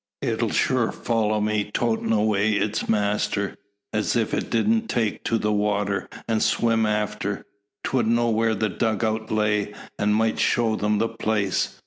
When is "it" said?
4.33-4.49